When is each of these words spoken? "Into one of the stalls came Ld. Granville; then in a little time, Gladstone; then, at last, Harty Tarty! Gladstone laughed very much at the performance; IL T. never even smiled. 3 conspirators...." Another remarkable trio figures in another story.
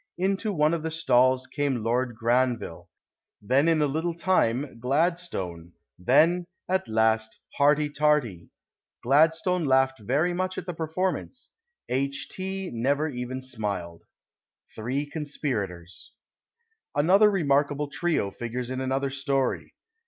"Into 0.17 0.51
one 0.51 0.73
of 0.73 0.81
the 0.81 0.89
stalls 0.89 1.45
came 1.45 1.85
Ld. 1.87 2.15
Granville; 2.15 2.89
then 3.39 3.67
in 3.67 3.83
a 3.83 3.85
little 3.85 4.15
time, 4.15 4.79
Gladstone; 4.79 5.73
then, 5.99 6.47
at 6.67 6.87
last, 6.87 7.39
Harty 7.57 7.87
Tarty! 7.87 8.49
Gladstone 9.03 9.63
laughed 9.65 9.99
very 9.99 10.33
much 10.33 10.57
at 10.57 10.65
the 10.65 10.73
performance; 10.73 11.51
IL 11.87 12.07
T. 12.31 12.71
never 12.73 13.07
even 13.09 13.43
smiled. 13.43 14.01
3 14.73 15.05
conspirators...." 15.05 16.13
Another 16.95 17.29
remarkable 17.29 17.87
trio 17.87 18.31
figures 18.31 18.71
in 18.71 18.81
another 18.81 19.11
story. 19.11 19.75